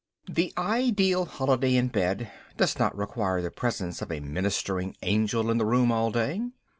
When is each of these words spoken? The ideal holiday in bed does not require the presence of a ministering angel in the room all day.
The 0.27 0.51
ideal 0.57 1.25
holiday 1.25 1.75
in 1.75 1.89
bed 1.89 2.31
does 2.57 2.79
not 2.79 2.97
require 2.97 3.39
the 3.39 3.51
presence 3.51 4.01
of 4.01 4.11
a 4.11 4.19
ministering 4.19 4.95
angel 5.03 5.51
in 5.51 5.59
the 5.59 5.65
room 5.67 5.91
all 5.91 6.09
day. 6.09 6.41